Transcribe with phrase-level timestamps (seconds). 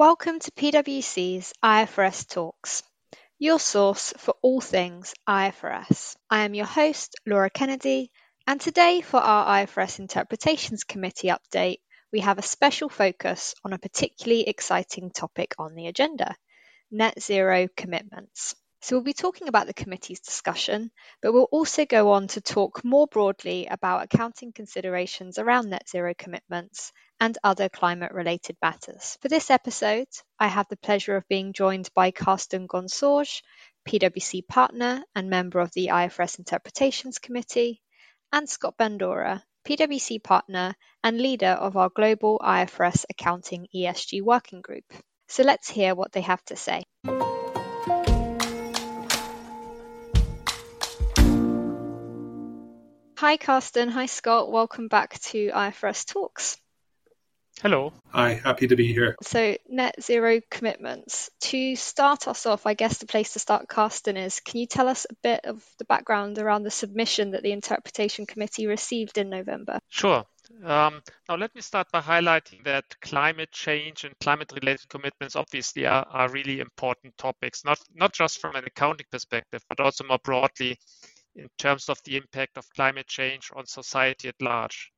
[0.00, 2.82] Welcome to PwC's IFRS Talks,
[3.38, 6.16] your source for all things IFRS.
[6.30, 8.10] I am your host, Laura Kennedy,
[8.46, 11.80] and today for our IFRS Interpretations Committee update,
[12.14, 16.34] we have a special focus on a particularly exciting topic on the agenda
[16.90, 18.54] net zero commitments.
[18.82, 20.90] So we'll be talking about the committee's discussion,
[21.20, 26.14] but we'll also go on to talk more broadly about accounting considerations around net zero
[26.16, 26.90] commitments
[27.20, 29.18] and other climate related matters.
[29.20, 30.08] For this episode,
[30.38, 33.42] I have the pleasure of being joined by Karsten Ganssauge,
[33.86, 37.82] PwC partner and member of the IFRS Interpretations Committee,
[38.32, 40.74] and Scott Bandura, PwC partner
[41.04, 44.84] and leader of our global IFRS Accounting ESG Working Group.
[45.28, 46.84] So let's hear what they have to say.
[53.30, 53.88] Hi, Karsten.
[53.90, 54.50] Hi, Scott.
[54.50, 56.56] Welcome back to IFRS Talks.
[57.62, 57.92] Hello.
[58.08, 59.14] Hi, happy to be here.
[59.22, 61.30] So, net zero commitments.
[61.42, 64.88] To start us off, I guess the place to start, Karsten, is can you tell
[64.88, 69.30] us a bit of the background around the submission that the Interpretation Committee received in
[69.30, 69.78] November?
[69.90, 70.24] Sure.
[70.64, 75.86] Um, now, let me start by highlighting that climate change and climate related commitments obviously
[75.86, 80.18] are, are really important topics, not, not just from an accounting perspective, but also more
[80.24, 80.80] broadly
[81.34, 84.92] in terms of the impact of climate change on society at large.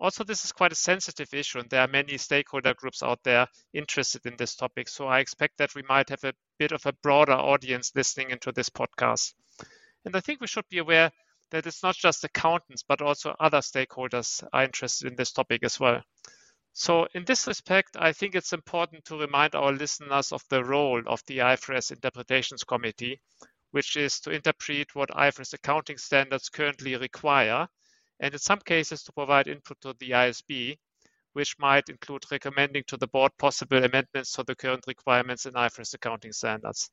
[0.00, 3.46] Also, this is quite a sensitive issue, and there are many stakeholder groups out there
[3.72, 4.88] interested in this topic.
[4.88, 8.50] So I expect that we might have a bit of a broader audience listening into
[8.50, 9.34] this podcast.
[10.04, 11.12] And I think we should be aware
[11.50, 15.78] that it's not just accountants, but also other stakeholders are interested in this topic as
[15.78, 16.02] well.
[16.72, 21.02] So, in this respect, I think it's important to remind our listeners of the role
[21.06, 23.20] of the IFRS Interpretations Committee,
[23.72, 27.66] which is to interpret what IFRS accounting standards currently require,
[28.20, 30.78] and in some cases to provide input to the IASB,
[31.32, 35.94] which might include recommending to the board possible amendments to the current requirements in IFRS
[35.94, 36.90] accounting standards.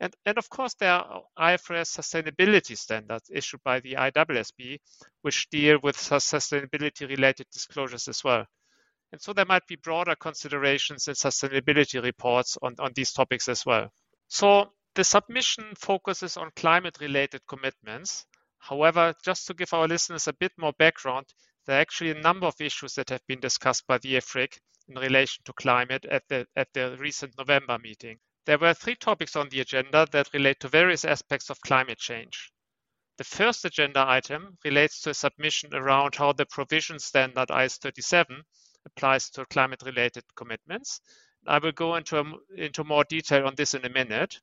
[0.00, 4.78] And, and of course, there are IFRS sustainability standards issued by the ISSB,
[5.22, 8.44] which deal with sustainability related disclosures as well.
[9.12, 13.64] And so there might be broader considerations in sustainability reports on, on these topics as
[13.64, 13.92] well.
[14.28, 18.26] So the submission focuses on climate related commitments.
[18.58, 21.26] However, just to give our listeners a bit more background,
[21.66, 24.58] there are actually a number of issues that have been discussed by the IFRIC
[24.88, 28.18] in relation to climate at the, at the recent November meeting.
[28.44, 32.52] There were three topics on the agenda that relate to various aspects of climate change.
[33.16, 38.42] The first agenda item relates to a submission around how the provision standard IAS 37
[38.84, 41.00] applies to climate related commitments.
[41.46, 44.40] I will go into, into more detail on this in a minute.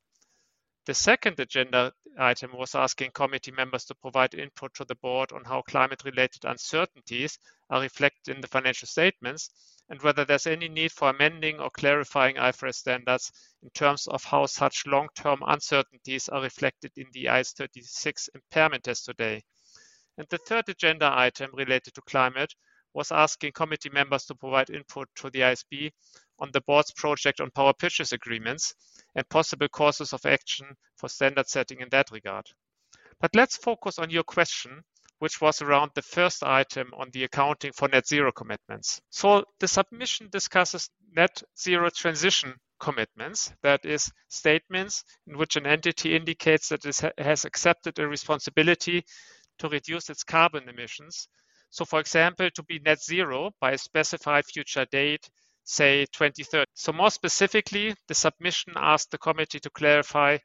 [0.89, 5.43] The second agenda item was asking committee members to provide input to the board on
[5.43, 7.37] how climate related uncertainties
[7.69, 9.51] are reflected in the financial statements
[9.87, 14.47] and whether there's any need for amending or clarifying IFRS standards in terms of how
[14.47, 19.43] such long term uncertainties are reflected in the IAS 36 impairment test today.
[20.17, 22.55] And the third agenda item related to climate
[22.95, 25.91] was asking committee members to provide input to the IASB
[26.39, 28.73] on the board's project on power purchase agreements
[29.15, 30.67] and possible courses of action
[30.97, 32.45] for standard setting in that regard.
[33.19, 34.81] But let's focus on your question,
[35.19, 39.01] which was around the first item on the accounting for net zero commitments.
[39.09, 46.15] So the submission discusses net zero transition commitments, that is, statements in which an entity
[46.15, 49.03] indicates that it has accepted a responsibility
[49.57, 51.27] to reduce its carbon emissions.
[51.69, 55.29] So, for example, to be net zero by a specified future date
[55.69, 56.65] say 2030.
[56.73, 60.39] So more specifically, the submission asked the committee to clarify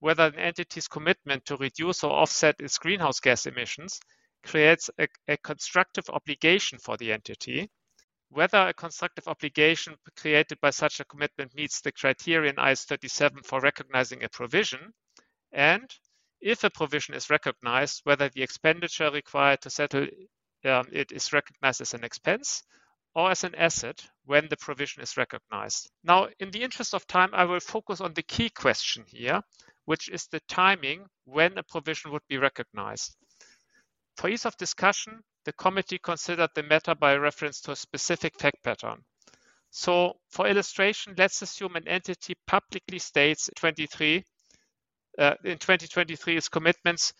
[0.00, 4.00] whether an entity's commitment to reduce or offset its greenhouse gas emissions
[4.42, 7.70] creates a, a constructive obligation for the entity,
[8.30, 13.60] whether a constructive obligation created by such a commitment meets the criterion IAS 37 for
[13.60, 14.92] recognizing a provision,
[15.52, 15.88] and
[16.40, 20.08] if a provision is recognized, whether the expenditure required to settle
[20.64, 22.64] um, it is recognized as an expense
[23.14, 25.90] or as an asset when the provision is recognized.
[26.02, 29.40] Now, in the interest of time, I will focus on the key question here,
[29.84, 33.16] which is the timing when a provision would be recognized.
[34.16, 38.62] For ease of discussion, the committee considered the matter by reference to a specific fact
[38.62, 39.04] pattern.
[39.70, 44.24] So for illustration, let's assume an entity publicly states 23,
[45.18, 47.12] uh, in 2023 its commitments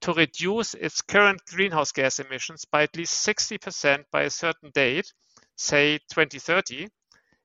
[0.00, 5.12] to reduce its current greenhouse gas emissions by at least 60% by a certain date
[5.58, 6.88] say 2030,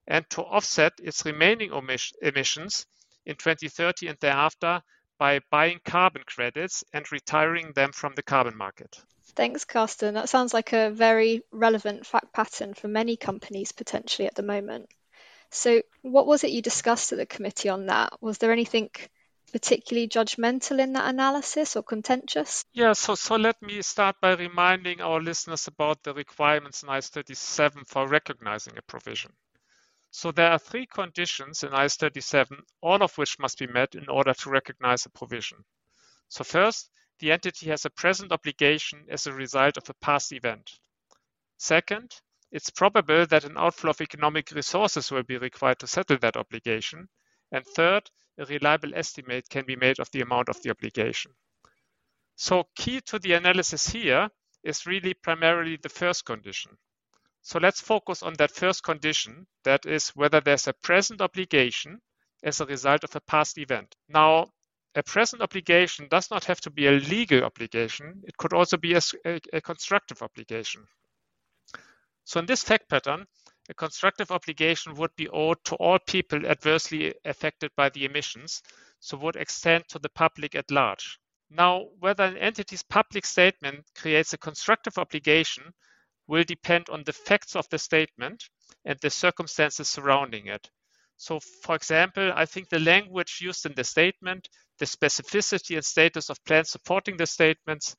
[0.06, 1.70] and to offset its remaining
[2.22, 2.86] emissions
[3.26, 4.80] in 2030 and thereafter
[5.18, 9.00] by buying carbon credits and retiring them from the carbon market.
[9.36, 10.14] Thanks, Karsten.
[10.14, 14.88] That sounds like a very relevant fact pattern for many companies potentially at the moment.
[15.50, 18.12] So, what was it you discussed at the committee on that?
[18.20, 18.90] Was there anything
[19.54, 22.64] particularly judgmental in that analysis or contentious?
[22.72, 27.10] Yeah, so, so let me start by reminding our listeners about the requirements in IAS
[27.10, 29.30] 37 for recognizing a provision.
[30.10, 34.08] So there are three conditions in IAS 37, all of which must be met in
[34.08, 35.58] order to recognize a provision.
[36.28, 36.90] So first,
[37.20, 40.68] the entity has a present obligation as a result of a past event.
[41.58, 42.12] Second,
[42.50, 47.08] it's probable that an outflow of economic resources will be required to settle that obligation.
[47.52, 51.32] And third, a reliable estimate can be made of the amount of the obligation.
[52.36, 54.28] So key to the analysis here
[54.64, 56.76] is really primarily the first condition.
[57.42, 62.00] So let's focus on that first condition, that is whether there's a present obligation
[62.42, 63.94] as a result of a past event.
[64.08, 64.46] Now,
[64.94, 68.22] a present obligation does not have to be a legal obligation.
[68.26, 70.86] It could also be a, a, a constructive obligation.
[72.24, 73.26] So in this fact pattern,
[73.68, 78.62] a constructive obligation would be owed to all people adversely affected by the emissions,
[79.00, 81.18] so would extend to the public at large.
[81.50, 85.72] Now, whether an entity's public statement creates a constructive obligation
[86.26, 88.44] will depend on the facts of the statement
[88.84, 90.68] and the circumstances surrounding it.
[91.16, 96.28] So, for example, I think the language used in the statement, the specificity and status
[96.28, 97.96] of plans supporting the statements,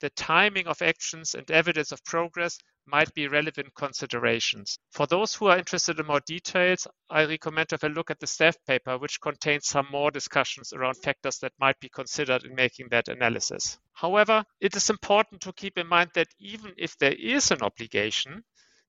[0.00, 4.78] the timing of actions and evidence of progress might be relevant considerations.
[4.90, 8.20] For those who are interested in more details, I recommend to have a look at
[8.20, 12.54] the staff paper, which contains some more discussions around factors that might be considered in
[12.54, 13.78] making that analysis.
[13.92, 18.44] However, it is important to keep in mind that even if there is an obligation,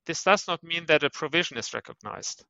[0.05, 2.45] this does not mean that a provision is recognized.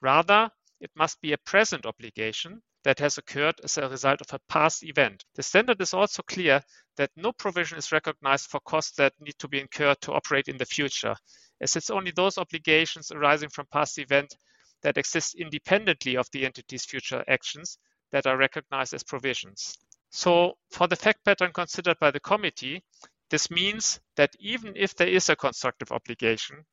[0.00, 0.50] Rather,
[0.80, 4.84] it must be a present obligation that has occurred as a result of a past
[4.84, 5.24] event.
[5.34, 6.62] The standard is also clear
[6.96, 10.56] that no provision is recognized for costs that need to be incurred to operate in
[10.56, 11.16] the future,
[11.60, 14.36] as it's only those obligations arising from past events
[14.82, 17.78] that exist independently of the entity's future actions
[18.12, 19.74] that are recognized as provisions.
[20.10, 22.82] So, for the fact pattern considered by the committee,
[23.30, 26.64] this means that even if there is a constructive obligation,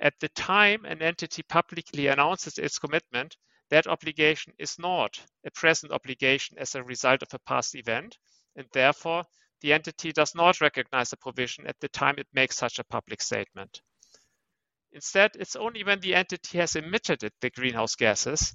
[0.00, 3.36] at the time an entity publicly announces its commitment,
[3.70, 8.16] that obligation is not a present obligation as a result of a past event,
[8.56, 9.24] and therefore
[9.60, 13.22] the entity does not recognize the provision at the time it makes such a public
[13.22, 13.82] statement.
[14.92, 18.54] Instead, it's only when the entity has emitted the greenhouse gases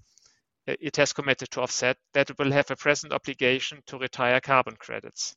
[0.68, 4.40] uh, it has committed to offset that it will have a present obligation to retire
[4.40, 5.36] carbon credits.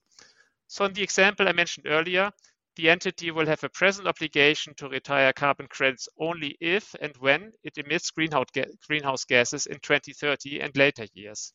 [0.67, 2.31] So in the example I mentioned earlier,
[2.77, 7.53] the entity will have a present obligation to retire carbon credits only if and when
[7.63, 11.53] it emits greenhouse gases in 2030 and later years.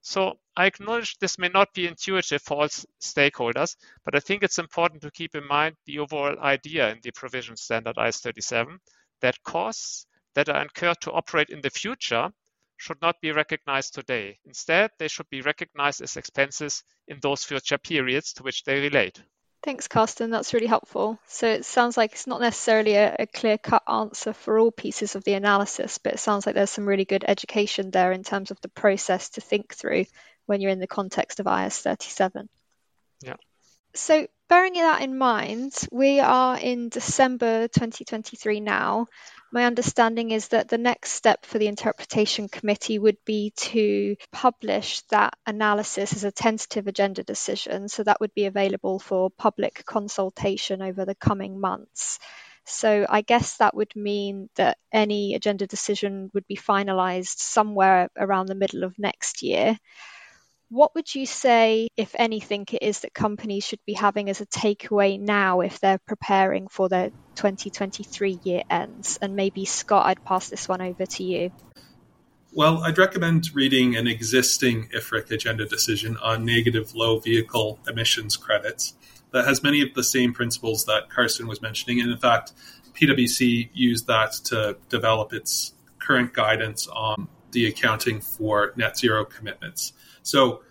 [0.00, 2.68] So I acknowledge this may not be intuitive for all
[3.00, 7.12] stakeholders, but I think it's important to keep in mind the overall idea in the
[7.12, 8.80] provision standard IAS 37
[9.20, 12.30] that costs that are incurred to operate in the future
[12.78, 14.38] should not be recognized today.
[14.44, 19.22] Instead, they should be recognized as expenses in those future periods to which they relate.
[19.62, 20.30] Thanks, Karsten.
[20.30, 21.20] That's really helpful.
[21.28, 25.14] So it sounds like it's not necessarily a, a clear cut answer for all pieces
[25.14, 28.50] of the analysis, but it sounds like there's some really good education there in terms
[28.50, 30.06] of the process to think through
[30.46, 32.48] when you're in the context of IAS 37.
[33.22, 33.34] Yeah.
[33.94, 39.06] So, bearing that in mind, we are in December 2023 now,
[39.52, 45.02] my understanding is that the next step for the interpretation committee would be to publish
[45.10, 47.88] that analysis as a tentative agenda decision.
[47.90, 52.18] So that would be available for public consultation over the coming months.
[52.64, 58.46] So I guess that would mean that any agenda decision would be finalized somewhere around
[58.46, 59.76] the middle of next year.
[60.72, 64.46] What would you say, if anything, it is that companies should be having as a
[64.46, 69.18] takeaway now if they're preparing for their 2023 year ends?
[69.20, 71.52] And maybe, Scott, I'd pass this one over to you.
[72.54, 78.94] Well, I'd recommend reading an existing IFRIC agenda decision on negative low vehicle emissions credits
[79.32, 82.00] that has many of the same principles that Karsten was mentioning.
[82.00, 82.54] And in fact,
[82.94, 89.92] PwC used that to develop its current guidance on the accounting for net zero commitments.
[90.22, 90.62] So,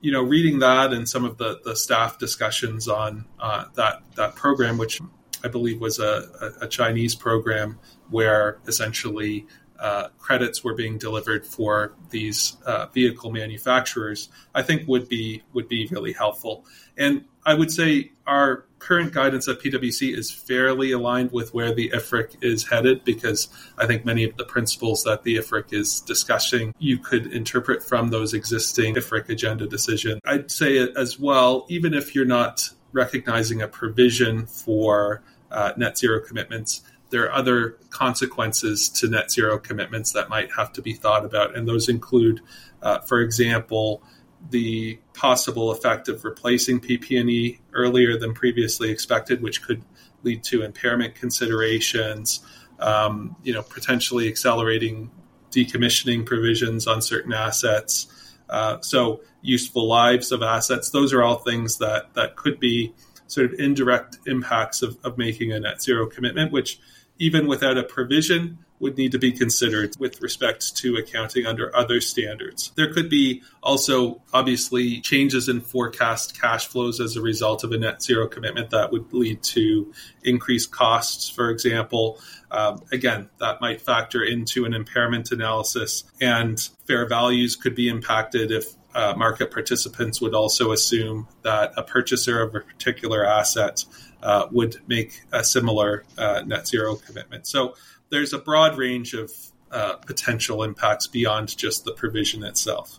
[0.00, 4.36] you know, reading that and some of the, the staff discussions on uh, that that
[4.36, 5.00] program, which
[5.42, 7.78] I believe was a, a, a Chinese program
[8.10, 9.46] where essentially
[9.78, 15.68] uh, credits were being delivered for these uh, vehicle manufacturers, I think would be would
[15.68, 16.64] be really helpful.
[16.96, 21.90] And I would say our current guidance at PwC is fairly aligned with where the
[21.90, 26.74] IFRIC is headed because I think many of the principles that the IFRIC is discussing
[26.78, 30.20] you could interpret from those existing IFRIC agenda decisions.
[30.24, 35.96] I'd say it as well, even if you're not recognizing a provision for uh, net
[35.96, 40.92] zero commitments, there are other consequences to net zero commitments that might have to be
[40.92, 42.40] thought about, and those include,
[42.82, 44.02] uh, for example,
[44.50, 49.82] the possible effect of replacing PP&E earlier than previously expected, which could
[50.22, 52.40] lead to impairment considerations.
[52.78, 55.10] Um, you know, potentially accelerating
[55.50, 58.06] decommissioning provisions on certain assets.
[58.48, 60.90] Uh, so useful lives of assets.
[60.90, 62.94] Those are all things that that could be
[63.26, 66.80] sort of indirect impacts of, of making a net zero commitment, which
[67.18, 72.00] even without a provision, would need to be considered with respect to accounting under other
[72.00, 72.72] standards.
[72.76, 77.78] There could be also obviously changes in forecast cash flows as a result of a
[77.78, 82.20] net zero commitment that would lead to increased costs, for example.
[82.50, 88.50] Um, again, that might factor into an impairment analysis, and fair values could be impacted
[88.50, 93.84] if uh, market participants would also assume that a purchaser of a particular asset
[94.22, 97.46] uh, would make a similar uh, net zero commitment.
[97.46, 97.74] So
[98.10, 99.30] there's a broad range of
[99.70, 102.98] uh, potential impacts beyond just the provision itself.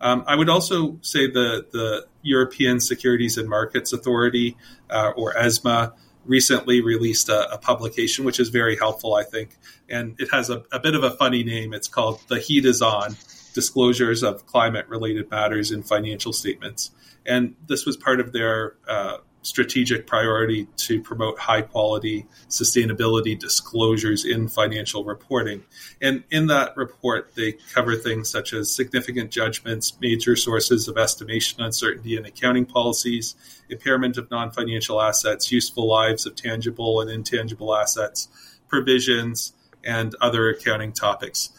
[0.00, 4.56] Um, I would also say the, the European Securities and Markets Authority,
[4.90, 9.56] uh, or ESMA, recently released a, a, publication which is very helpful, I think.
[9.88, 11.72] And it has a, a, bit of a funny name.
[11.72, 13.16] It's called The Heat is On
[13.54, 16.90] Disclosures of Climate Related Matters in Financial Statements.
[17.26, 24.24] And this was part of their uh, strategic priority to promote high quality sustainability disclosures
[24.24, 25.62] in financial reporting.
[26.00, 31.60] And in that report, they cover things such as significant judgments, major sources of estimation
[31.60, 33.34] uncertainty in accounting policies,
[33.68, 38.28] impairment of non financial assets, useful lives of tangible and intangible assets,
[38.68, 39.52] provisions,
[39.84, 41.50] and other accounting topics.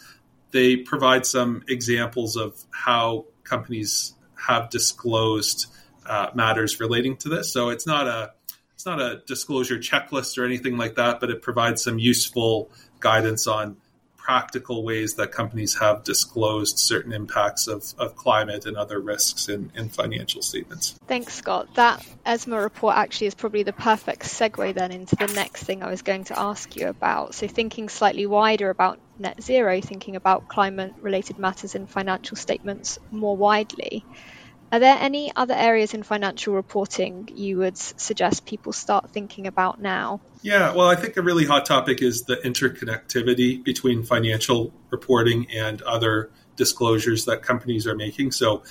[0.52, 4.14] They provide some examples of how companies
[4.48, 5.68] have disclosed
[6.06, 7.52] uh, matters relating to this.
[7.52, 8.34] So it's not a
[8.74, 12.70] it's not a disclosure checklist or anything like that, but it provides some useful
[13.00, 13.78] guidance on
[14.24, 19.70] practical ways that companies have disclosed certain impacts of, of climate and other risks in,
[19.76, 20.98] in financial statements.
[21.08, 21.76] Thanks, Scott.
[21.76, 25.90] That ESMA report actually is probably the perfect segue then into the next thing I
[25.90, 27.36] was going to ask you about.
[27.36, 33.00] So, thinking slightly wider about net zero, thinking about climate related matters in financial statements
[33.12, 34.06] more widely.
[34.74, 39.80] Are there any other areas in financial reporting you would suggest people start thinking about
[39.80, 40.20] now?
[40.42, 45.80] Yeah, well, I think a really hot topic is the interconnectivity between financial reporting and
[45.84, 48.32] other disclosures that companies are making.
[48.32, 48.64] So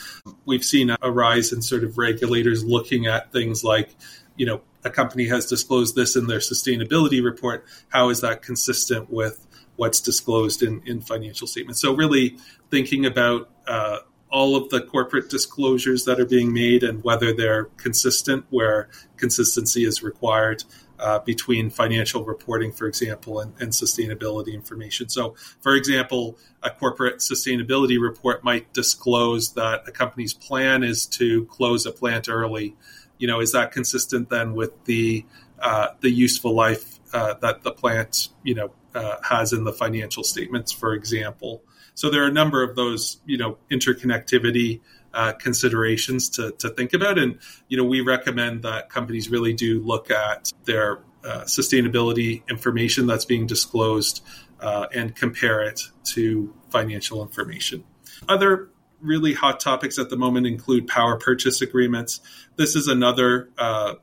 [0.45, 3.95] we've seen a rise in sort of regulators looking at things like,
[4.35, 7.65] you know, a company has disclosed this in their sustainability report.
[7.91, 11.81] How is that consistent with what's disclosed in, in financial statements?
[11.81, 12.39] So really
[12.73, 13.99] thinking about uh,
[14.33, 19.85] all of the corporate disclosures that are being made and whether they're consistent, where consistency
[19.85, 20.65] is required
[20.99, 25.09] uh, between financial reporting, for example, and, and, sustainability information.
[25.09, 31.45] So, for example, a corporate sustainability report might disclose that a company's plan is to
[31.47, 32.77] close a plant early.
[33.19, 35.27] You know, is that consistent then with the
[35.61, 40.25] uh, the useful life uh, that the plant you know uh, has in the financial
[40.25, 41.63] statements, for example?
[41.95, 44.81] So there are a number of those, you know, interconnectivity
[45.15, 47.19] uh, considerations to, to think about.
[47.19, 47.39] And,
[47.69, 53.25] you know, we recommend that companies really do look at their uh, sustainability information that's
[53.25, 54.25] being disclosed
[54.61, 57.85] uh, and compare it to financial information.
[58.29, 62.21] Other really hot topics at the moment include power purchase agreements.
[62.57, 63.95] This is another uh,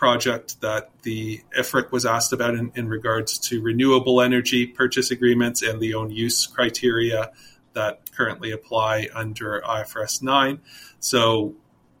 [0.00, 5.60] project that the IFRIC was asked about in, in regards to renewable energy purchase agreements
[5.60, 7.30] and the own use criteria
[7.74, 10.58] that currently apply under IFRS 9.
[11.00, 11.54] So,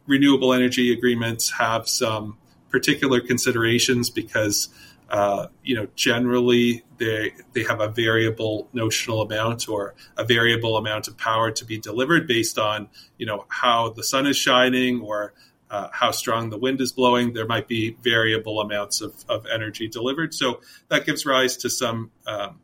[0.06, 2.38] renewable energy agreements have some
[2.70, 4.70] particular considerations because
[5.10, 11.06] uh, you know generally they they have a variable notional amount or a variable amount
[11.06, 12.88] of power to be delivered based on
[13.18, 15.34] you know how the sun is shining or
[15.70, 17.32] uh, how strong the wind is blowing.
[17.32, 20.34] There might be variable amounts of, of energy delivered.
[20.34, 22.60] So that gives rise to some um,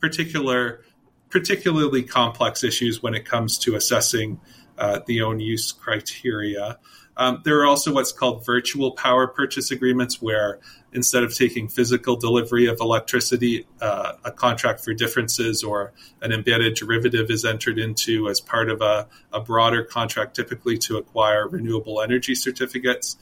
[0.00, 0.82] particular,
[1.30, 4.40] particularly complex issues when it comes to assessing
[4.76, 6.78] uh, the own use criteria.
[7.16, 10.58] Um, there are also what's called virtual power purchase agreements, where
[10.92, 15.92] instead of taking physical delivery of electricity, uh, a contract for differences or
[16.22, 20.96] an embedded derivative is entered into as part of a, a broader contract, typically to
[20.96, 23.16] acquire renewable energy certificates.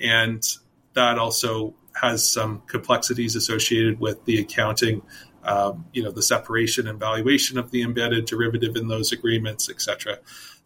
[0.00, 0.42] And
[0.94, 5.02] that also has some complexities associated with the accounting
[5.44, 10.18] um, you know the separation and valuation of the embedded derivative in those agreements, etc.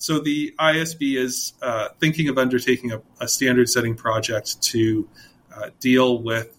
[0.03, 5.09] So the IASB is uh, thinking of undertaking a, a standard setting project to
[5.55, 6.59] uh, deal with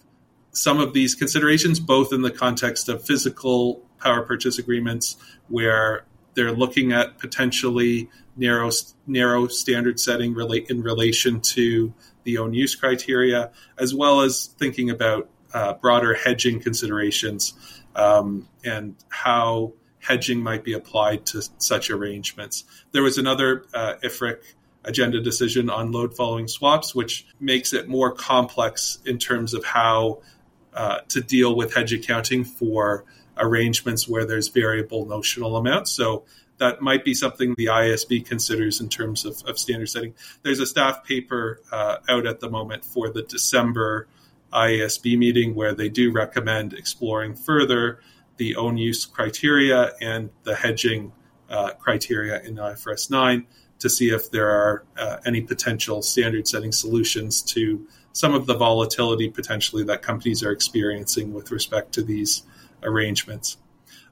[0.54, 5.18] some of these considerations, both in the context of physical power purchase agreements,
[5.50, 8.70] where they're looking at potentially narrow
[9.08, 14.90] narrow standard setting relate in relation to the own use criteria, as well as thinking
[14.90, 17.56] about uh, broader hedging considerations
[17.98, 19.74] um, and how
[20.04, 22.66] hedging might be applied to such arrangements.
[22.92, 24.40] There was another uh, IFRIC
[24.84, 30.22] agenda decision on load following swaps, which makes it more complex in terms of how
[30.74, 33.06] uh, to deal with hedge accounting for
[33.38, 35.92] arrangements where there's variable notional amounts.
[35.92, 36.26] So
[36.58, 40.14] that might be something the IASB considers in terms of, of standard setting.
[40.44, 44.08] There's a staff paper uh, out at the moment for the December
[44.52, 48.00] IASB meeting where they do recommend exploring further
[48.38, 51.12] the own use criteria and the hedging
[51.50, 53.46] uh, criteria in IFRS 9
[53.80, 58.56] to see if there are uh, any potential standard setting solutions to some of the
[58.56, 62.44] volatility potentially that companies are experiencing with respect to these
[62.84, 63.58] arrangements.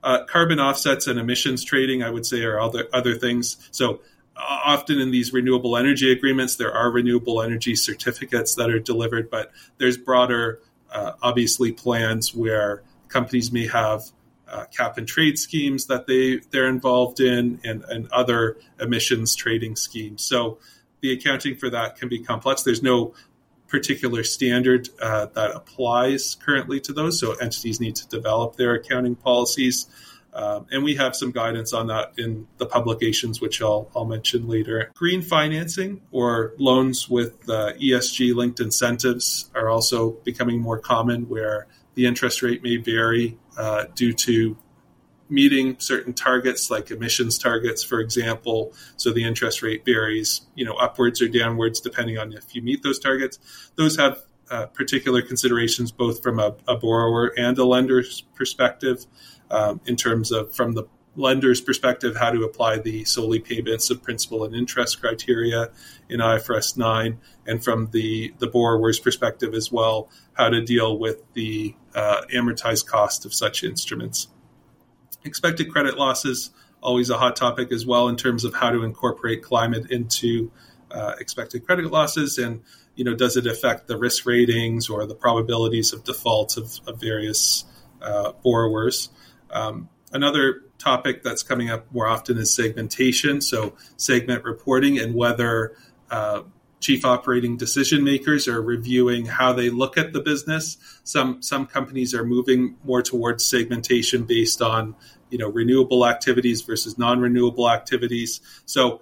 [0.04, 3.70] Uh, carbon offsets and emissions trading, I would say, are other other things.
[3.72, 4.02] So
[4.36, 9.30] uh, often in these renewable energy agreements, there are renewable energy certificates that are delivered,
[9.30, 10.60] but there's broader,
[10.92, 14.04] uh, obviously, plans where companies may have
[14.48, 19.76] uh, cap and trade schemes that they they're involved in, and, and other emissions trading
[19.76, 20.22] schemes.
[20.24, 20.60] So
[21.02, 22.64] the accounting for that can be complex.
[22.64, 23.14] There's no
[23.68, 27.20] particular standard uh, that applies currently to those.
[27.20, 29.88] So entities need to develop their accounting policies.
[30.34, 34.48] Um, and we have some guidance on that in the publications, which I'll, I'll mention
[34.48, 34.92] later.
[34.94, 41.68] Green financing or loans with uh, ESG linked incentives are also becoming more common, where
[41.96, 44.58] the interest rate may vary uh, due to
[45.30, 48.74] meeting certain targets like emissions targets for example.
[48.98, 52.84] So the interest rate varies you know upwards or downwards depending on if you meet
[52.84, 53.40] those targets.
[53.76, 54.20] Those have
[54.50, 59.06] uh, particular considerations both from a, a, borrower and a lender's perspective
[59.50, 60.84] um, in terms of from the
[61.16, 65.70] lender's perspective how to apply the solely payments of principal and interest criteria
[66.10, 71.22] in IFRS 9 and from the the borrower's perspective as well how to deal with
[71.34, 74.30] the uh, amortized cost of such instruments.
[75.26, 79.44] Expected credit losses always a hot topic as well in terms of how to incorporate
[79.44, 80.52] climate into
[80.90, 82.62] uh, expected credit losses and
[82.96, 87.00] you know does it affect the risk ratings or the probabilities of default of, of
[87.00, 87.66] various
[88.02, 89.10] uh, borrowers.
[89.52, 95.76] Um, another topic that's coming up more often is segmentation so segment reporting and whether
[96.10, 96.42] uh,
[96.82, 100.78] chief operating decision makers are reviewing how they look at the business.
[101.04, 104.96] Some some companies are moving more towards segmentation based on
[105.30, 108.42] you know renewable activities versus non-renewable activities.
[108.66, 109.02] So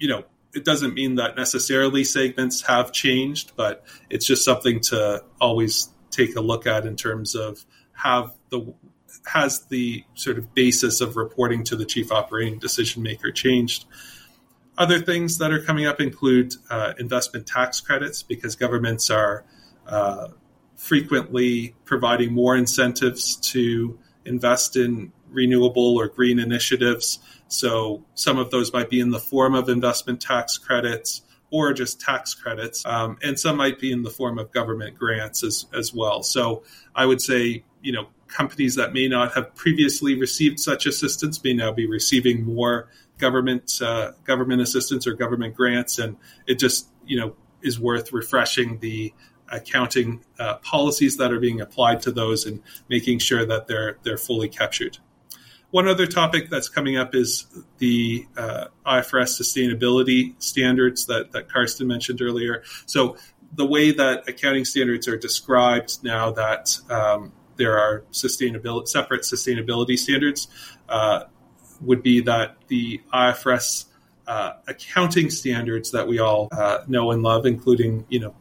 [0.00, 5.22] you know it doesn't mean that necessarily segments have changed, but it's just something to
[5.40, 8.74] always take a look at in terms of have the
[9.28, 13.84] has the sort of basis of reporting to the chief operating decision maker changed.
[14.76, 19.44] Other things that are coming up include uh, investment tax credits because governments are
[19.86, 20.28] uh,
[20.76, 27.18] frequently providing more incentives to invest in renewable or green initiatives.
[27.48, 32.00] So some of those might be in the form of investment tax credits or just
[32.00, 35.94] tax credits, um, and some might be in the form of government grants as, as
[35.94, 36.22] well.
[36.22, 36.62] So
[36.94, 41.52] I would say, you know, companies that may not have previously received such assistance may
[41.52, 42.88] now be receiving more
[43.18, 48.78] government uh, government assistance or government grants, and it just you know is worth refreshing
[48.78, 49.12] the
[49.50, 54.18] accounting uh, policies that are being applied to those and making sure that they're they're
[54.18, 54.98] fully captured.
[55.70, 61.86] One other topic that's coming up is the uh, IFRS sustainability standards that, that Karsten
[61.86, 62.62] mentioned earlier.
[62.86, 63.18] So
[63.52, 69.98] the way that accounting standards are described now that um, there are sustainability separate sustainability
[69.98, 70.48] standards.
[70.88, 71.24] Uh,
[71.80, 73.84] would be that the IFRS
[74.26, 78.34] uh, accounting standards that we all uh, know and love, including you know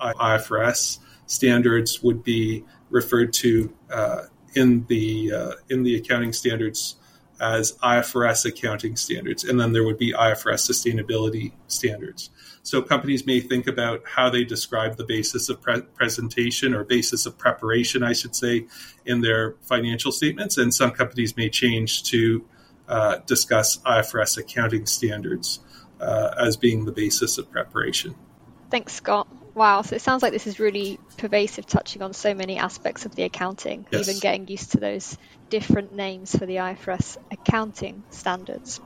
[0.00, 4.22] IFRS standards, would be referred to uh,
[4.54, 6.96] in the uh, in the accounting standards
[7.40, 12.30] as IFRS accounting standards, and then there would be IFRS sustainability standards.
[12.62, 17.26] So companies may think about how they describe the basis of pre- presentation or basis
[17.26, 18.66] of preparation, I should say,
[19.04, 22.44] in their financial statements, and some companies may change to
[22.88, 25.60] uh, discuss IFRS accounting standards
[26.00, 28.14] uh, as being the basis of preparation.
[28.70, 29.28] Thanks, Scott.
[29.54, 33.14] Wow, so it sounds like this is really pervasive, touching on so many aspects of
[33.14, 34.08] the accounting, yes.
[34.08, 35.16] even getting used to those
[35.48, 38.80] different names for the IFRS accounting standards.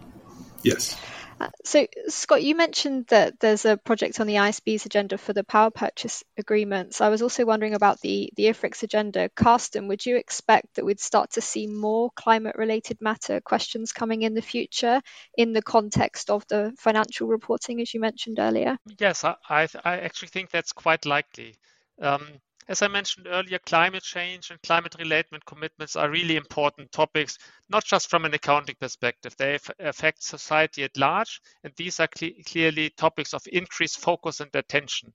[0.62, 0.98] Yes.
[1.40, 5.44] Uh, so, Scott, you mentioned that there's a project on the IASB's agenda for the
[5.44, 7.00] power purchase agreements.
[7.00, 9.28] I was also wondering about the, the IFRIC's agenda.
[9.28, 14.22] Karsten, would you expect that we'd start to see more climate related matter questions coming
[14.22, 15.00] in the future
[15.36, 18.76] in the context of the financial reporting, as you mentioned earlier?
[18.98, 21.54] Yes, I, I, I actually think that's quite likely.
[22.00, 22.26] Um,
[22.68, 27.38] as I mentioned earlier, climate change and climate related commitments are really important topics,
[27.70, 29.34] not just from an accounting perspective.
[29.36, 34.54] They affect society at large, and these are cle- clearly topics of increased focus and
[34.54, 35.14] attention.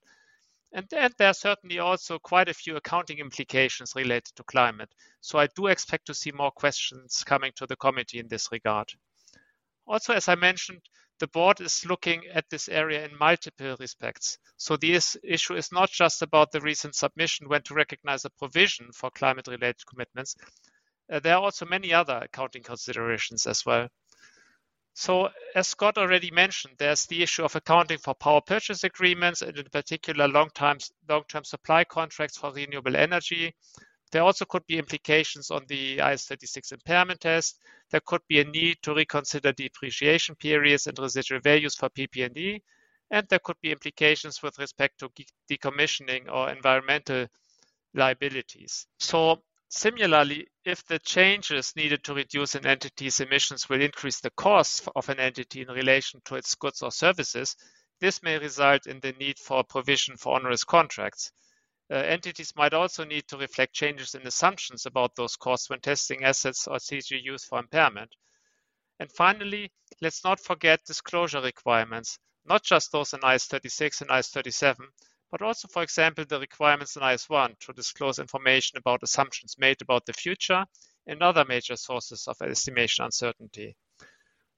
[0.74, 4.90] And, and there are certainly also quite a few accounting implications related to climate.
[5.22, 8.90] So I do expect to see more questions coming to the committee in this regard.
[9.86, 10.82] Also, as I mentioned,
[11.20, 14.38] the board is looking at this area in multiple respects.
[14.58, 18.92] So this issue is not just about the recent submission when to recognize a provision
[18.94, 20.36] for climate related commitments.
[21.12, 23.88] Uh, there are also many other accounting considerations as well.
[24.96, 29.58] So as Scott already mentioned, there's the issue of accounting for power purchase agreements and
[29.58, 30.78] in particular long-term
[31.10, 33.56] long-term supply contracts for renewable energy.
[34.14, 37.60] There also could be implications on the IAS36 impairment test.
[37.90, 42.62] There could be a need to reconsider depreciation periods and residual values for PP&E.
[43.10, 45.10] And there could be implications with respect to
[45.50, 47.26] decommissioning or environmental
[47.96, 48.86] liabilities.
[49.00, 54.88] So similarly, if the changes needed to reduce an entity's emissions will increase the cost
[54.96, 57.56] of an entity in relation to its goods or services,
[58.00, 61.32] this may result in the need for provision for onerous contracts.
[61.94, 66.24] Uh, entities might also need to reflect changes in assumptions about those costs when testing
[66.24, 68.16] assets or CGUs for impairment.
[69.00, 74.78] And finally, let's not forget disclosure requirements, not just those in IAS36 and IAS37,
[75.30, 80.08] but also, for example, the requirements in IAS1 to disclose information about assumptions made about
[80.08, 80.66] the future
[81.06, 83.76] and other major sources of estimation uncertainty.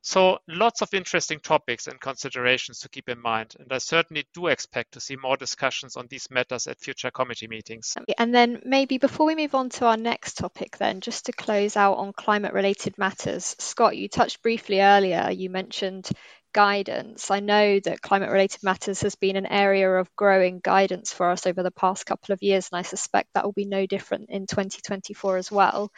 [0.05, 4.45] So lots of interesting topics and considerations to keep in mind, and I certainly do
[4.47, 7.95] expect to see more discussions on these matters at future committee meetings.
[8.19, 11.75] And then maybe before we move on to our next topic, then just to close
[11.75, 15.31] out on climate-related matters, Scott, you touched briefly earlier.
[15.31, 16.07] You mentioned
[16.53, 17.31] guidance.
[17.31, 21.63] I know that climate-related matters has been an area of growing guidance for us over
[21.63, 25.37] the past couple of years, and I suspect that will be no different in 2024
[25.37, 25.91] as well.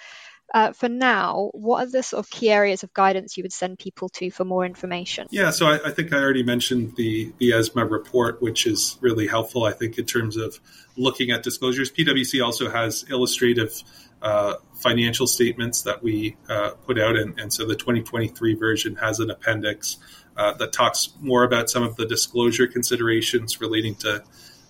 [0.54, 3.78] Uh, for now, what are the sort of key areas of guidance you would send
[3.78, 5.28] people to for more information?
[5.30, 9.28] Yeah, so I, I, think I already mentioned the the ESMA report, which is really
[9.28, 9.66] helpful.
[9.66, 10.60] I think in terms of
[10.96, 13.74] looking at disclosures, PwC also has illustrative
[14.22, 19.20] uh, financial statements that we uh, put out, and, and, so the 2023 version has
[19.20, 19.98] an appendix
[20.38, 24.24] uh, that talks more about some of the disclosure considerations relating to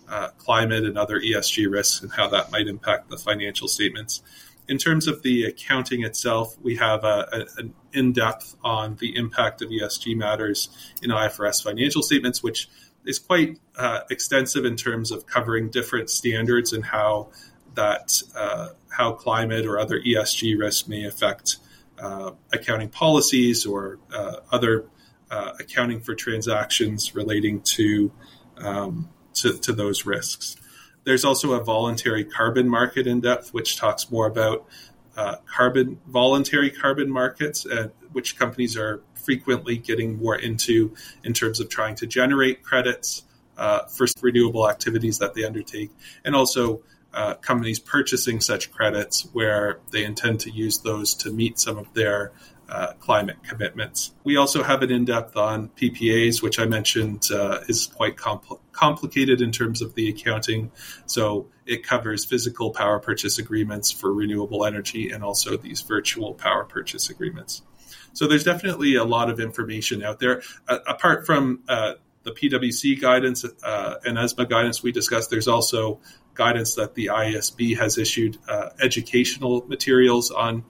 [0.09, 4.21] uh, climate and other ESG risks and how that might impact the financial statements
[4.67, 9.15] in terms of the accounting itself, we have a, a, an in depth on the
[9.15, 10.69] impact of ESG matters
[11.01, 12.69] in IFRS financial statements, which
[13.05, 17.29] is quite uh, extensive in terms of covering different standards and how
[17.75, 21.57] that uh, how climate or other ESG risks may affect
[21.99, 24.85] uh, accounting policies or uh, other
[25.31, 28.11] uh, accounting for transactions relating to,
[28.57, 30.57] um, to to those risks.
[31.07, 34.67] There's also a voluntary carbon market in depth, which talks more about
[35.15, 40.93] uh, carbon voluntary carbon markets, uh, which companies are frequently getting more into
[41.23, 43.23] in terms of trying to generate credits
[43.57, 45.91] uh, for renewable activities that they undertake,
[46.25, 46.81] and also
[47.13, 51.93] uh, companies purchasing such credits where they intend to use those to meet some of
[51.93, 52.33] their
[52.69, 54.13] uh, climate commitments.
[54.23, 58.59] We also have an in depth on PPAs, which I mentioned uh, is quite compl-
[58.71, 60.71] complicated in terms of the accounting.
[61.05, 66.65] So it covers physical power purchase agreements for renewable energy and also these virtual power
[66.65, 67.61] purchase agreements.
[68.13, 70.41] So there's definitely a lot of information out there.
[70.67, 75.99] Uh, apart from uh, the PwC guidance uh, and ESMA guidance we discussed, there's also
[76.33, 80.63] guidance that the IASB has issued uh, educational materials on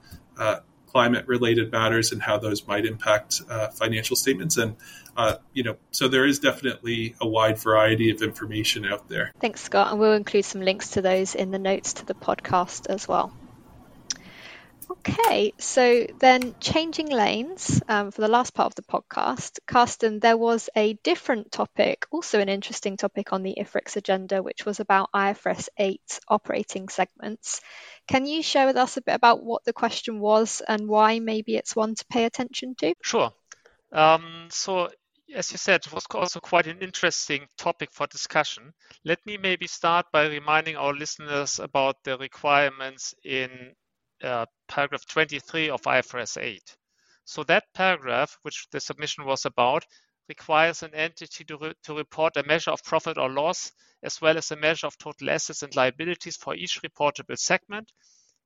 [0.90, 4.56] climate related matters and how those might impact uh, financial statements.
[4.56, 4.76] And,
[5.16, 9.32] uh, you know, so there is definitely a wide variety of information out there.
[9.40, 9.90] Thanks, Scott.
[9.90, 13.32] And we'll include some links to those in the notes to the podcast as well.
[14.90, 20.36] Okay, so then changing lanes um, for the last part of the podcast, Karsten, there
[20.38, 25.10] was a different topic, also an interesting topic on the IFRIC's agenda, which was about
[25.14, 27.60] IFRS 8 operating segments.
[28.06, 31.56] Can you share with us a bit about what the question was and why maybe
[31.56, 32.94] it's one to pay attention to?
[33.02, 33.30] Sure.
[33.92, 34.88] Um, so,
[35.34, 38.72] as you said, it was also quite an interesting topic for discussion.
[39.04, 43.74] Let me maybe start by reminding our listeners about the requirements in
[44.22, 46.76] uh, paragraph 23 of IFRS 8.
[47.24, 49.84] So, that paragraph, which the submission was about,
[50.28, 54.36] requires an entity to, re to report a measure of profit or loss, as well
[54.36, 57.92] as a measure of total assets and liabilities for each reportable segment,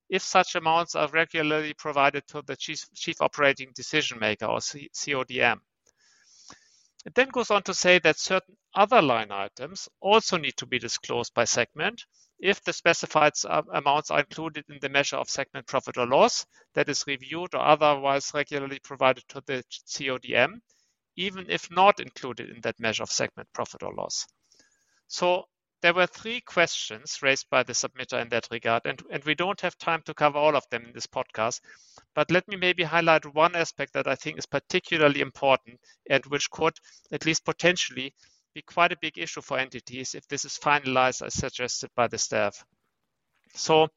[0.09, 4.91] if such amounts are regularly provided to the chief, chief operating decision maker or C
[4.95, 5.61] CODM.
[7.05, 10.79] It then goes on to say that certain other line items also need to be
[10.79, 12.05] disclosed by segment
[12.42, 16.44] if the specified uh, amounts are included in the measure of segment profit or loss
[16.74, 20.55] that is reviewed or otherwise regularly provided to the CODM,
[21.16, 24.26] even if not included in that measure of segment profit or loss.
[25.07, 25.44] So
[25.83, 29.61] there were three questions raised by the submitter in that regard, and, and we don't
[29.61, 31.61] have time to cover all of them in this podcast.
[32.14, 35.78] But let me maybe highlight one aspect that I think is particularly important
[36.11, 36.74] and which could,
[37.12, 38.14] at least potentially,
[38.55, 42.19] be quite a big issue for entities if this is finalized as suggested by the
[42.19, 42.65] staff.
[43.55, 43.88] So,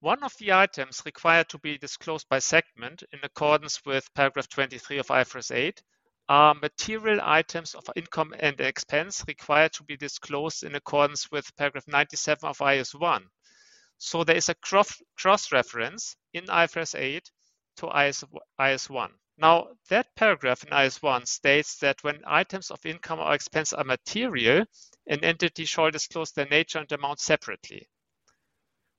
[0.00, 4.98] one of the items required to be disclosed by segment in accordance with paragraph 23
[4.98, 5.82] of IFRS 8
[6.28, 11.88] are material items of income and expense required to be disclosed in accordance with paragraph
[11.88, 13.24] 97 of IAS 1.
[13.96, 14.54] So there is a
[15.16, 17.30] cross-reference in IFRS 8
[17.78, 18.24] to IAS,
[18.60, 19.10] IAS 1.
[19.40, 23.84] Now, that paragraph in IAS 1 states that when items of income or expense are
[23.84, 24.64] material,
[25.06, 27.88] an entity shall disclose their nature and amount separately.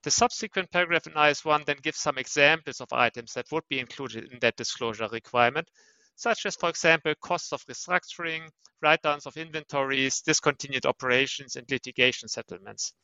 [0.02, 3.80] The subsequent paragraph in IAS 1 then gives some examples of items that would be
[3.80, 5.68] included in that disclosure requirement,
[6.16, 8.48] such as, for example, costs of restructuring,
[8.80, 12.94] write-downs of inventories, discontinued operations, and litigation settlements.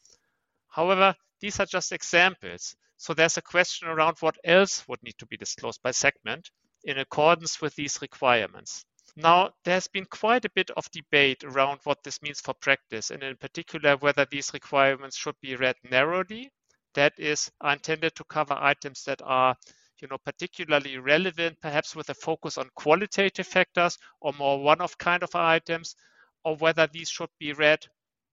[0.69, 5.27] However, these are just examples, so there's a question around what else would need to
[5.27, 6.51] be disclosed by segment
[6.87, 8.87] in accordance with these requirements.
[9.15, 13.23] Now, there's been quite a bit of debate around what this means for practice, and
[13.23, 16.51] in particular, whether these requirements should be read narrowly,
[16.95, 19.55] that is, are intended to cover items that are
[20.01, 25.23] you know, particularly relevant, perhaps with a focus on qualitative factors or more one-off kind
[25.23, 25.97] of items,
[26.45, 27.79] or whether these should be read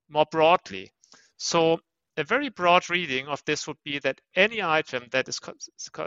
[0.09, 0.91] more broadly.
[1.37, 1.79] So
[2.15, 5.39] a very broad reading of this would be that any item that is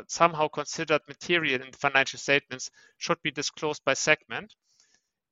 [0.06, 4.54] somehow considered material in the financial statements should be disclosed by segment.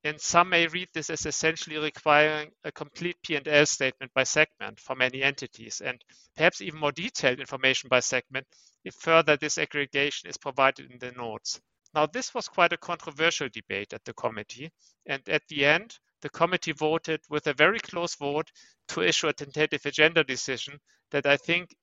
[0.02, 4.94] And some may read this as essentially requiring a complete P&L statement by segment for
[4.94, 6.04] many entities, and
[6.36, 8.46] perhaps even more detailed information by segment
[8.84, 11.60] if further disaggregation is provided in the notes.
[11.94, 14.72] Now, this was quite a controversial debate at the committee,
[15.06, 18.50] and at the end, the committee voted with a very close vote
[18.88, 21.76] to issue a tentative agenda decision that I think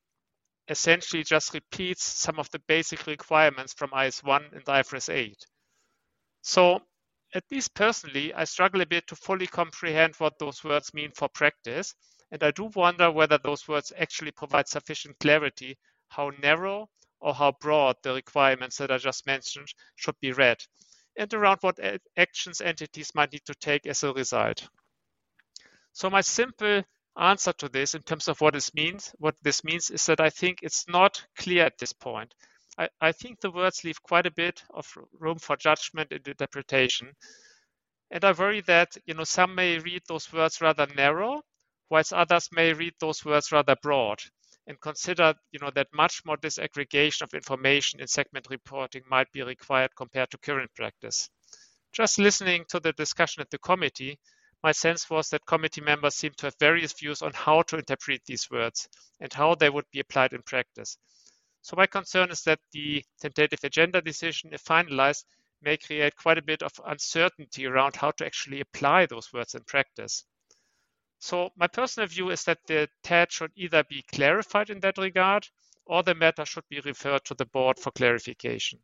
[0.68, 5.38] essentially just repeats some of the basic requirements from IAS1 and IFRS 8.
[6.42, 6.82] So,
[7.36, 11.30] at least personally, I struggle a bit to fully comprehend what those words mean for
[11.30, 11.94] practice,
[12.32, 15.78] and I do wonder whether those words actually provide sufficient clarity
[16.08, 20.58] how narrow or how broad the requirements that I just mentioned should be read,
[21.18, 21.80] and around what
[22.18, 24.68] actions entities might need to take as a result.
[25.94, 26.84] So my simple
[27.18, 30.30] answer to this in terms of what this means, what this means is that I
[30.30, 32.34] think it's not clear at this point.
[32.78, 34.88] I, I think the words leave quite a bit of
[35.20, 37.12] room for judgment and interpretation.
[38.10, 41.42] And I worry that you know some may read those words rather narrow,
[41.90, 44.22] whilst others may read those words rather broad
[44.68, 49.42] and consider you know, that much more disaggregation of information in segment reporting might be
[49.42, 51.30] required compared to current practice.
[51.92, 54.18] Just listening to the discussion at the committee,
[54.64, 58.22] my sense was that committee members seem to have various views on how to interpret
[58.26, 58.88] these words
[59.20, 60.98] and how they would be applied in practice.
[61.64, 65.26] So my concern is that the tentative agenda decision, if finalized,
[65.62, 69.64] may create quite a bit of uncertainty around how to actually apply those words in
[69.64, 70.26] practice.
[71.22, 75.48] So my personal view is that the TAD should either be clarified in that regard
[75.86, 78.80] or the matter should be referred to the board for clarification.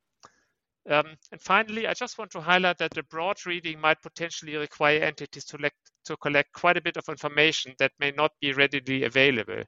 [0.88, 5.02] Um, and finally, I just want to highlight that the broad reading might potentially require
[5.02, 5.72] entities to,
[6.06, 9.64] to collect quite a bit of information that may not be readily available.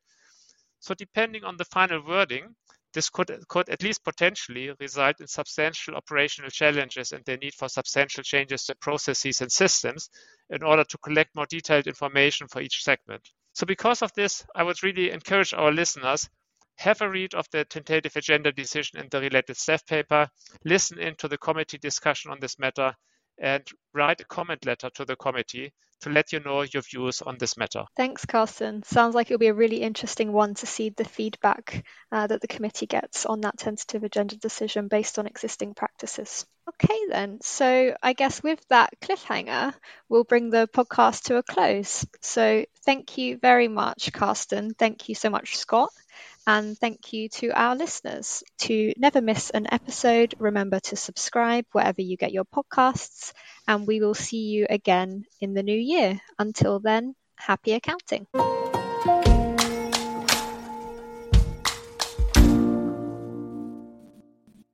[0.80, 2.56] So depending on the final wording,
[2.94, 7.70] this could, could at least potentially result in substantial operational challenges and the need for
[7.70, 10.10] substantial changes to processes and systems
[10.50, 13.30] in order to collect more detailed information for each segment.
[13.54, 16.28] So because of this, I would really encourage our listeners
[16.78, 20.30] have a read of the tentative agenda decision and the related staff paper,
[20.64, 22.96] listen in to the committee discussion on this matter,
[23.40, 27.38] and write a comment letter to the committee to let you know your views on
[27.40, 27.84] this matter.
[27.98, 28.84] Thanks, Karsten.
[28.84, 32.48] Sounds like it'll be a really interesting one to see the feedback uh, that the
[32.48, 36.46] committee gets on that tentative agenda decision based on existing practices.
[36.70, 37.40] Okay, then.
[37.42, 39.74] So I guess with that cliffhanger,
[40.08, 42.06] we'll bring the podcast to a close.
[42.22, 44.74] So thank you very much, Karsten.
[44.74, 45.90] Thank you so much, Scott.
[46.50, 48.42] And thank you to our listeners.
[48.62, 53.34] To never miss an episode, remember to subscribe wherever you get your podcasts
[53.68, 56.20] and we will see you again in the new year.
[56.40, 58.26] Until then, happy accounting.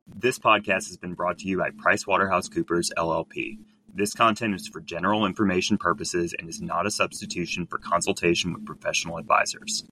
[0.08, 3.58] This podcast has been brought to you by PricewaterhouseCoopers LLP.
[3.94, 8.66] This content is for general information purposes and is not a substitution for consultation with
[8.66, 9.84] professional advisors.